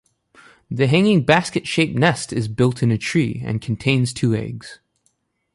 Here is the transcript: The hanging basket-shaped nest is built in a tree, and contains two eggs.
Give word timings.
The 0.71 0.87
hanging 0.87 1.25
basket-shaped 1.25 1.93
nest 1.95 2.33
is 2.33 2.47
built 2.47 2.81
in 2.81 2.89
a 2.89 2.97
tree, 2.97 3.43
and 3.45 3.61
contains 3.61 4.13
two 4.13 4.33
eggs. 4.33 4.79